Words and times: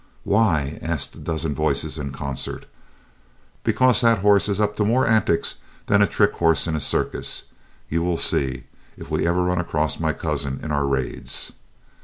"Why?" 0.23 0.79
asked 0.81 1.13
a 1.13 1.19
dozen 1.19 1.53
voices 1.53 1.99
in 1.99 2.11
concert. 2.11 2.65
"Because 3.63 4.01
that 4.01 4.17
horse 4.17 4.49
is 4.49 4.59
up 4.59 4.75
to 4.77 4.83
more 4.83 5.05
antics 5.05 5.57
than 5.85 6.01
a 6.01 6.07
trick 6.07 6.31
horse 6.33 6.65
in 6.65 6.75
a 6.75 6.79
circus. 6.79 7.43
You 7.87 8.01
will 8.01 8.17
see, 8.17 8.63
if 8.97 9.11
we 9.11 9.27
ever 9.27 9.43
run 9.43 9.59
across 9.59 9.99
my 9.99 10.13
cousin 10.13 10.59
in 10.63 10.71
our 10.71 10.87
raids." 10.87 11.51